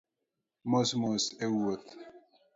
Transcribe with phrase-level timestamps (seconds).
[0.69, 1.87] Mos mos e wuoth